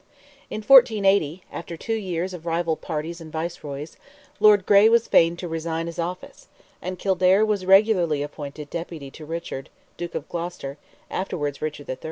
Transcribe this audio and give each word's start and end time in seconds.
In 0.49 0.63
1480, 0.63 1.43
after 1.51 1.77
two 1.77 1.93
years 1.93 2.33
of 2.33 2.47
rival 2.47 2.75
parties 2.75 3.21
and 3.21 3.31
viceroys, 3.31 3.97
Lord 4.39 4.65
Grey 4.65 4.89
was 4.89 5.07
feign 5.07 5.37
to 5.37 5.47
resign 5.47 5.85
his 5.85 5.99
office, 5.99 6.47
and 6.81 6.97
Kildare 6.97 7.45
was 7.45 7.67
regularly 7.67 8.23
appointed 8.23 8.71
Deputy 8.71 9.11
to 9.11 9.25
Richard, 9.27 9.69
Duke 9.97 10.15
of 10.15 10.27
Gloucester, 10.27 10.79
afterwards 11.11 11.61
Richard 11.61 11.87
III. 11.87 11.99